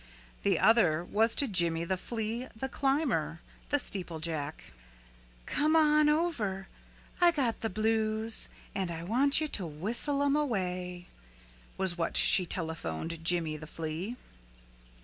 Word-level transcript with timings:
The 0.41 0.57
other 0.57 1.03
was 1.03 1.35
to 1.35 1.47
Jimmy 1.47 1.83
the 1.83 1.95
Flea, 1.95 2.47
the 2.55 2.67
climber, 2.67 3.39
the 3.69 3.77
steeplejack. 3.77 4.73
"Come 5.45 5.75
on 5.75 6.09
over 6.09 6.67
I 7.21 7.29
got 7.29 7.61
the 7.61 7.69
blues 7.69 8.49
and 8.73 8.89
I 8.89 9.03
want 9.03 9.39
you 9.39 9.47
to 9.49 9.67
whistle 9.67 10.23
'em 10.23 10.35
away," 10.35 11.05
was 11.77 11.99
what 11.99 12.17
she 12.17 12.47
telephoned 12.47 13.23
Jimmy 13.23 13.57
the 13.57 13.67
Flea. 13.67 14.15